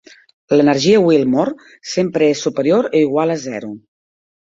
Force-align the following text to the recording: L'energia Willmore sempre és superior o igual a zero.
L'energia 0.55 1.01
Willmore 1.09 1.69
sempre 1.91 2.33
és 2.39 2.43
superior 2.49 2.91
o 2.93 3.07
igual 3.07 3.39
a 3.39 3.41
zero. 3.49 3.75